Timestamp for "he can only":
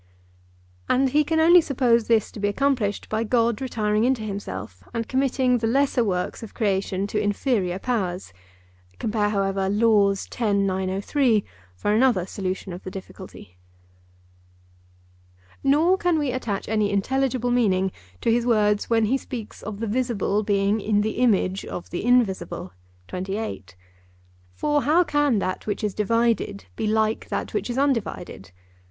1.09-1.61